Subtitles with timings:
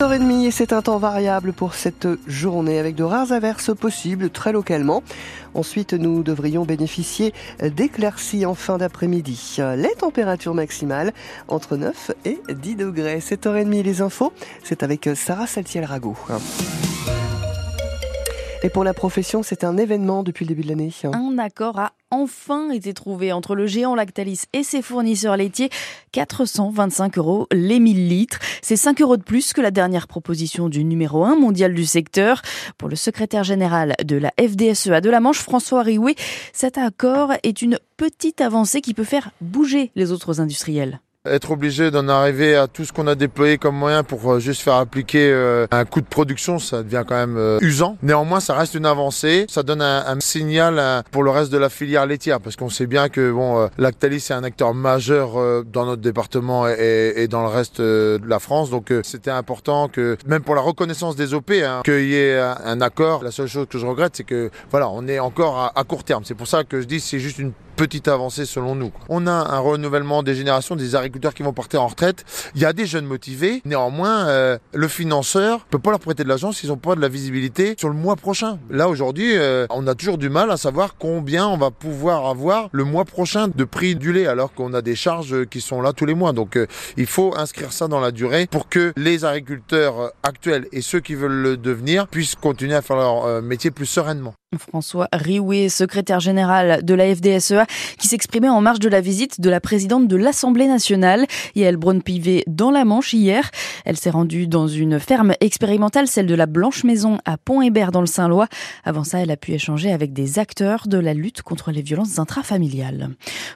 [0.00, 4.52] h et c'est un temps variable pour cette journée avec de rares averses possibles très
[4.52, 5.02] localement.
[5.54, 9.56] Ensuite, nous devrions bénéficier d'éclaircies en fin d'après-midi.
[9.76, 11.12] Les températures maximales
[11.48, 13.18] entre 9 et 10 degrés.
[13.18, 14.32] 7h30 les infos,
[14.62, 16.14] c'est avec Sarah Saltiel-Rago.
[18.64, 20.92] Et pour la profession, c'est un événement depuis le début de l'année.
[21.04, 25.70] Un accord a enfin été trouvé entre le géant Lactalis et ses fournisseurs laitiers.
[26.10, 28.40] 425 euros les 1000 litres.
[28.60, 32.42] C'est 5 euros de plus que la dernière proposition du numéro 1 mondial du secteur.
[32.78, 36.16] Pour le secrétaire général de la FDSEA de la Manche, François Rioué,
[36.52, 41.90] cet accord est une petite avancée qui peut faire bouger les autres industriels être obligé
[41.90, 45.30] d'en arriver à tout ce qu'on a déployé comme moyen pour euh, juste faire appliquer
[45.32, 47.96] euh, un coût de production, ça devient quand même euh, usant.
[48.02, 49.46] Néanmoins, ça reste une avancée.
[49.48, 53.08] Ça donne un, signal pour le reste de la filière laitière, parce qu'on sait bien
[53.08, 58.20] que bon, Lactalis est un acteur majeur dans notre département et, dans le reste de
[58.26, 58.68] la France.
[58.70, 62.80] Donc, c'était important que, même pour la reconnaissance des OP, hein, qu'il y ait un
[62.80, 63.22] accord.
[63.22, 66.04] La seule chose que je regrette, c'est que voilà, on est encore à, à court
[66.04, 66.24] terme.
[66.24, 68.90] C'est pour ça que je dis c'est juste une petite avancée selon nous.
[69.08, 72.24] On a un renouvellement des générations des agriculteurs qui vont partir en retraite.
[72.56, 73.62] Il y a des jeunes motivés.
[73.64, 77.08] Néanmoins, euh, le financeur peut pas leur prêter de l'argent s'ils n'ont pas de la
[77.08, 78.58] visibilité sur le mois prochain.
[78.68, 82.68] Là aujourd'hui, euh, on a toujours du mal à savoir combien on va pouvoir avoir
[82.72, 85.92] le mois prochain de prix du lait alors qu'on a des charges qui sont là
[85.92, 86.32] tous les mois.
[86.32, 90.80] Donc euh, il faut inscrire ça dans la durée pour que les agriculteurs actuels et
[90.80, 94.34] ceux qui veulent le devenir puissent continuer à faire leur métier plus sereinement.
[94.56, 97.66] François Rioué, secrétaire général de la FDSEA,
[97.98, 102.44] qui s'exprimait en marge de la visite de la présidente de l'Assemblée nationale, Yael Braun-Pivet,
[102.46, 103.50] dans la Manche hier.
[103.84, 108.00] Elle s'est rendue dans une ferme expérimentale, celle de la Blanche Maison à Pont-Hébert dans
[108.00, 108.48] le Saint-Lois.
[108.84, 112.18] Avant ça, elle a pu échanger avec des acteurs de la lutte contre les violences
[112.18, 113.10] intrafamiliales.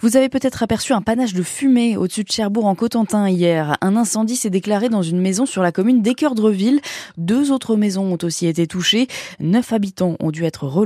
[0.00, 3.76] Vous avez peut-être aperçu un panache de fumée au-dessus de Cherbourg en Cotentin hier.
[3.82, 6.80] Un incendie s'est déclaré dans une maison sur la commune d'Équeurdreville.
[7.18, 9.06] Deux autres maisons ont aussi été touchées.
[9.38, 10.77] Neuf habitants ont dû être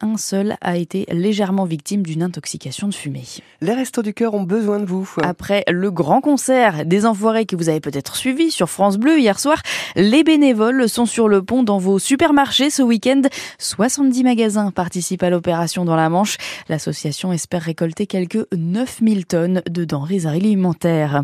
[0.00, 3.24] un seul a été légèrement victime d'une intoxication de fumée.
[3.60, 5.08] Les Restos du Cœur ont besoin de vous.
[5.22, 9.40] Après le grand concert des Enfoirés que vous avez peut-être suivi sur France Bleu hier
[9.40, 9.60] soir,
[9.96, 13.22] les bénévoles sont sur le pont dans vos supermarchés ce week-end.
[13.58, 16.36] 70 magasins participent à l'opération dans la Manche.
[16.68, 21.22] L'association espère récolter quelques 9000 tonnes de denrées alimentaires.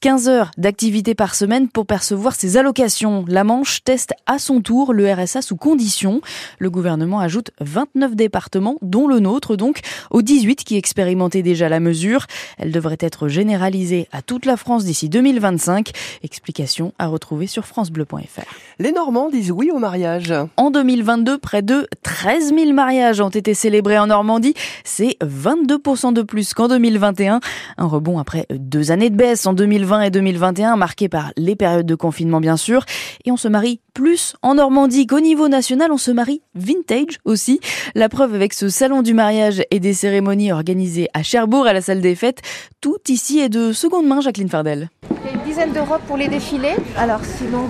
[0.00, 3.24] 15 heures d'activité par semaine pour percevoir ses allocations.
[3.26, 6.20] La Manche teste à son tour le RSA sous condition.
[6.58, 9.80] Le gouvernement ajoute 29 départements, dont le nôtre donc,
[10.10, 12.26] aux 18 qui expérimentaient déjà la mesure.
[12.58, 15.90] Elle devrait être généralisée à toute la France d'ici 2025.
[16.22, 18.42] Explication à retrouver sur francebleu.fr.
[18.78, 20.32] Les Normands disent oui au mariage.
[20.56, 24.54] En 2022, près de 13 000 mariages ont été célébrés en Normandie.
[24.84, 27.40] C'est 22% de plus qu'en 2021.
[27.78, 31.86] Un rebond après deux années de baisse en 2020 et 2021, marquées par les périodes
[31.86, 32.84] de confinement bien sûr.
[33.24, 35.90] Et on se marie plus en Normandie qu'au niveau national.
[35.90, 37.45] On se marie vintage aussi
[37.94, 41.80] la preuve avec ce salon du mariage et des cérémonies organisées à Cherbourg à la
[41.80, 42.42] salle des fêtes.
[42.80, 44.90] Tout ici est de seconde main, Jacqueline Fardel.
[45.10, 46.76] Il y a une dizaine de pour les défilés.
[46.96, 47.68] Alors sinon,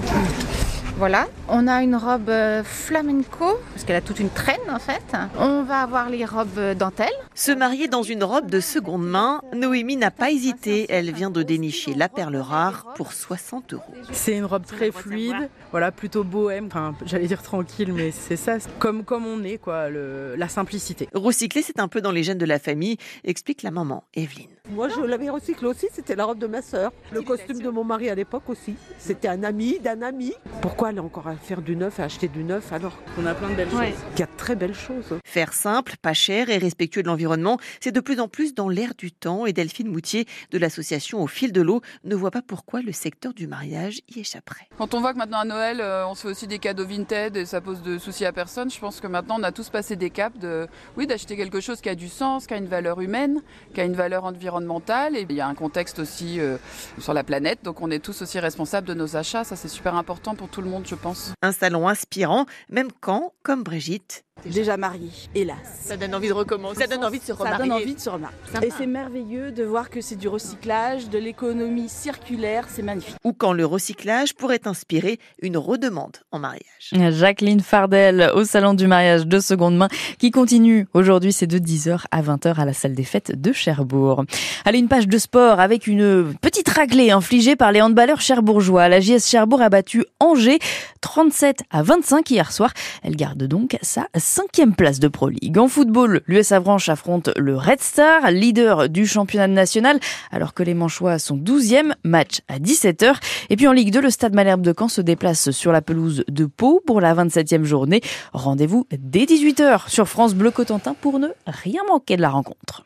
[0.98, 5.02] voilà, on a une robe euh, flamenco, parce qu'elle a toute une traîne en fait.
[5.38, 7.12] On va avoir les robes euh, dentelles.
[7.34, 10.86] Se marier dans une robe de seconde main, Noémie n'a pas hésité.
[10.88, 13.94] Elle vient de dénicher la perle rare pour 60 euros.
[14.10, 18.56] C'est une robe très fluide, voilà, plutôt bohème, enfin j'allais dire tranquille, mais c'est ça,
[18.78, 21.10] comme, comme on est, quoi, la simplicité.
[21.12, 24.55] Recycler, c'est un peu dans les gènes de la famille, explique la maman, Evelyne.
[24.70, 26.92] Moi, je l'avais recyclé aussi, c'était la robe de ma sœur.
[27.12, 28.74] Le costume de mon mari à l'époque aussi.
[28.98, 30.32] C'était un ami d'un ami.
[30.60, 33.50] Pourquoi aller encore à faire du neuf, à acheter du neuf alors qu'on a plein
[33.50, 33.80] de belles choses
[34.14, 35.18] Il y a de très belles choses.
[35.24, 38.94] Faire simple, pas cher et respectueux de l'environnement, c'est de plus en plus dans l'air
[38.98, 39.46] du temps.
[39.46, 43.34] Et Delphine Moutier de l'association Au fil de l'eau ne voit pas pourquoi le secteur
[43.34, 44.68] du mariage y échapperait.
[44.78, 47.36] Quand on voit que maintenant à Noël, euh, on se fait aussi des cadeaux vintage
[47.36, 49.94] et ça pose de soucis à personne, je pense que maintenant on a tous passé
[49.94, 50.66] des caps de,
[50.96, 53.42] oui, d'acheter quelque chose qui a du sens, qui a une valeur humaine,
[53.74, 54.24] qui a une valeur
[54.56, 55.16] environnementale.
[55.16, 56.56] Et il y a un contexte aussi euh,
[56.98, 59.44] sur la planète, donc on est tous aussi responsables de nos achats.
[59.44, 61.32] Ça, c'est super important pour tout le monde, je pense.
[61.42, 65.56] Un salon inspirant, même quand, comme Brigitte, déjà mariée, hélas.
[65.80, 67.56] Ça donne envie de recommencer, ça donne envie de se remarier.
[67.56, 68.36] Ça donne envie de se remarier.
[68.62, 73.16] Et c'est merveilleux de voir que c'est du recyclage, de l'économie circulaire, c'est magnifique.
[73.24, 76.92] Ou quand le recyclage pourrait inspirer une redemande en mariage.
[76.92, 79.88] Jacqueline Fardel au salon du mariage de seconde main
[80.18, 84.24] qui continue aujourd'hui, c'est de 10h à 20h à la salle des fêtes de Cherbourg.
[84.64, 88.88] Allez, une page de sport avec une petite raclée infligée par les handballeurs cherbourgeois.
[88.88, 90.58] La JS Cherbourg a battu Angers
[91.00, 92.72] 37 à 25 hier soir.
[93.02, 95.56] Elle garde donc sa cinquième place de Pro League.
[95.58, 100.00] En football, l'US Avranches affronte le Red Star, leader du championnat national,
[100.32, 103.14] alors que les Manchois sont 12e, match à 17h.
[103.50, 106.24] Et puis en Ligue 2, le Stade Malherbe de Caen se déplace sur la pelouse
[106.28, 108.00] de Pau pour la 27e journée.
[108.32, 112.84] Rendez-vous dès 18h sur France Bleu Cotentin pour ne rien manquer de la rencontre.